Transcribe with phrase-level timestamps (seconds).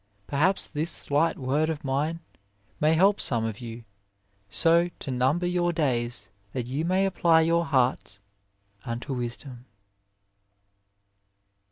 [0.25, 2.19] Perhaps this slight 61 A WAY OF LIFE word of mine
[2.79, 3.83] may help some of you
[4.49, 8.17] so to number your days that you may apply your hearts
[8.83, 9.65] unto wisdom.